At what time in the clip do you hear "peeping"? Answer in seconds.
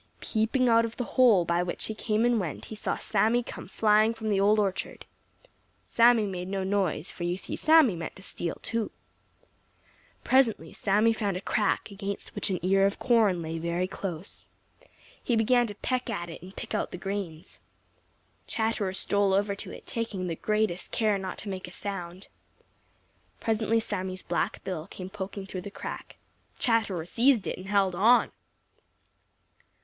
0.19-0.67